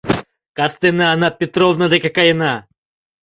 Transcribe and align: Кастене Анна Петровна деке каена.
Кастене 0.57 1.05
Анна 1.13 1.29
Петровна 1.39 1.85
деке 1.93 2.09
каена. 2.17 2.53